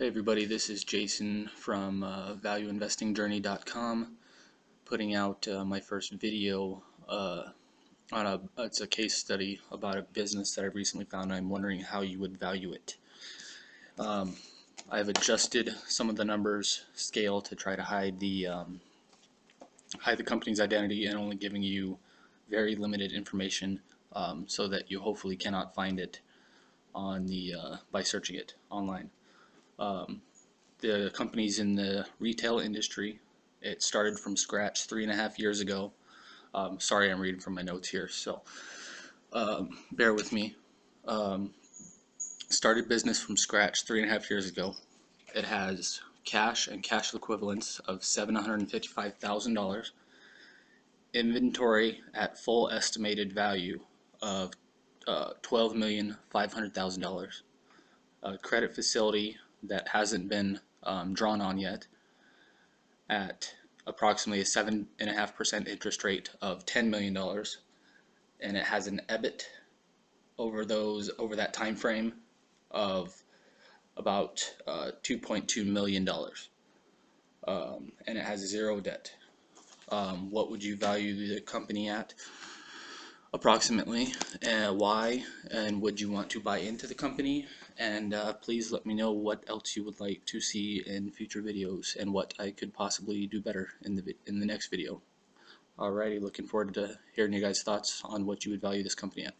Hey 0.00 0.06
everybody, 0.06 0.46
this 0.46 0.70
is 0.70 0.82
Jason 0.82 1.50
from 1.54 2.02
uh, 2.02 2.32
ValueInvestingJourney.com 2.36 4.16
putting 4.86 5.14
out 5.14 5.46
uh, 5.46 5.62
my 5.62 5.78
first 5.78 6.14
video 6.14 6.82
uh, 7.06 7.42
on 8.10 8.26
a 8.26 8.40
it's 8.56 8.80
a 8.80 8.86
case 8.86 9.14
study 9.14 9.60
about 9.70 9.98
a 9.98 10.02
business 10.02 10.54
that 10.54 10.62
I 10.62 10.68
recently 10.68 11.04
found. 11.04 11.30
I'm 11.30 11.50
wondering 11.50 11.80
how 11.80 12.00
you 12.00 12.18
would 12.18 12.40
value 12.40 12.72
it. 12.72 12.96
Um, 13.98 14.36
I've 14.90 15.10
adjusted 15.10 15.74
some 15.86 16.08
of 16.08 16.16
the 16.16 16.24
numbers 16.24 16.86
scale 16.94 17.42
to 17.42 17.54
try 17.54 17.76
to 17.76 17.82
hide 17.82 18.20
the 18.20 18.46
um, 18.46 18.80
hide 19.98 20.16
the 20.16 20.24
company's 20.24 20.60
identity 20.60 21.04
and 21.04 21.18
only 21.18 21.36
giving 21.36 21.62
you 21.62 21.98
very 22.48 22.74
limited 22.74 23.12
information 23.12 23.80
um, 24.14 24.46
so 24.48 24.66
that 24.66 24.90
you 24.90 25.00
hopefully 25.00 25.36
cannot 25.36 25.74
find 25.74 26.00
it 26.00 26.20
on 26.94 27.26
the 27.26 27.52
uh, 27.52 27.76
by 27.92 28.02
searching 28.02 28.36
it 28.36 28.54
online. 28.70 29.10
Um, 29.80 30.22
the 30.80 31.10
companies 31.14 31.58
in 31.58 31.74
the 31.74 32.06
retail 32.18 32.58
industry. 32.58 33.20
It 33.62 33.82
started 33.82 34.18
from 34.18 34.36
scratch 34.36 34.86
three 34.86 35.02
and 35.02 35.12
a 35.12 35.16
half 35.16 35.38
years 35.38 35.60
ago. 35.60 35.92
Um, 36.54 36.80
sorry, 36.80 37.10
I'm 37.10 37.20
reading 37.20 37.40
from 37.40 37.54
my 37.54 37.62
notes 37.62 37.88
here, 37.88 38.08
so 38.08 38.42
um, 39.32 39.78
bear 39.92 40.14
with 40.14 40.32
me. 40.32 40.56
Um, 41.06 41.52
started 42.48 42.88
business 42.88 43.20
from 43.20 43.36
scratch 43.36 43.84
three 43.84 44.02
and 44.02 44.10
a 44.10 44.12
half 44.12 44.30
years 44.30 44.48
ago. 44.48 44.74
It 45.34 45.44
has 45.44 46.00
cash 46.24 46.66
and 46.66 46.82
cash 46.82 47.14
equivalents 47.14 47.78
of 47.80 48.00
$755,000, 48.00 49.90
inventory 51.14 52.00
at 52.14 52.38
full 52.38 52.68
estimated 52.70 53.32
value 53.32 53.80
of 54.22 54.52
uh, 55.06 55.30
$12,500,000, 55.42 57.42
a 58.22 58.38
credit 58.38 58.74
facility 58.74 59.36
that 59.62 59.88
hasn't 59.88 60.28
been 60.28 60.60
um, 60.82 61.14
drawn 61.14 61.40
on 61.40 61.58
yet 61.58 61.86
at 63.08 63.54
approximately 63.86 64.40
a 64.40 64.44
7.5% 64.44 65.68
interest 65.68 66.04
rate 66.04 66.30
of 66.40 66.64
$10 66.64 66.88
million 66.88 67.16
and 68.40 68.56
it 68.56 68.64
has 68.64 68.86
an 68.86 69.00
EBIT 69.08 69.42
over 70.38 70.64
those 70.64 71.10
over 71.18 71.36
that 71.36 71.52
time 71.52 71.76
frame 71.76 72.14
of 72.70 73.14
about 73.96 74.42
uh, 74.66 74.90
2.2 75.02 75.66
million 75.66 76.04
dollars. 76.04 76.48
Um, 77.46 77.92
and 78.06 78.16
it 78.18 78.24
has 78.24 78.40
zero 78.40 78.80
debt. 78.80 79.12
Um, 79.90 80.30
what 80.30 80.50
would 80.50 80.62
you 80.62 80.76
value 80.76 81.34
the 81.34 81.40
company 81.40 81.88
at 81.88 82.14
approximately 83.32 84.12
uh, 84.46 84.72
why 84.72 85.22
and 85.50 85.80
would 85.80 86.00
you 86.00 86.10
want 86.10 86.30
to 86.30 86.40
buy 86.40 86.58
into 86.58 86.86
the 86.86 86.94
company? 86.94 87.46
And 87.78 88.12
uh, 88.12 88.34
please 88.34 88.72
let 88.72 88.84
me 88.84 88.94
know 88.94 89.12
what 89.12 89.44
else 89.48 89.76
you 89.76 89.84
would 89.84 90.00
like 90.00 90.24
to 90.26 90.40
see 90.40 90.82
in 90.86 91.10
future 91.10 91.42
videos 91.42 91.96
and 91.96 92.12
what 92.12 92.34
I 92.38 92.50
could 92.50 92.74
possibly 92.74 93.26
do 93.26 93.40
better 93.40 93.68
in 93.82 93.96
the 93.96 94.16
in 94.26 94.40
the 94.40 94.46
next 94.46 94.68
video. 94.68 95.02
Alrighty 95.78 96.20
looking 96.20 96.46
forward 96.46 96.74
to 96.74 96.98
hearing 97.14 97.32
you 97.32 97.40
guys 97.40 97.62
thoughts 97.62 98.02
on 98.04 98.26
what 98.26 98.44
you 98.44 98.50
would 98.50 98.60
value 98.60 98.82
this 98.82 98.94
company 98.94 99.24
at 99.24 99.34